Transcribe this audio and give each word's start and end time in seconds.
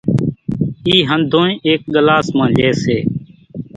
اِي 0.87 0.95
ۿنڌونئين 1.09 1.61
ايڪ 1.67 1.81
ڳلاس 1.95 2.25
مان 2.37 2.49
لي 2.59 2.69
سي، 2.83 2.97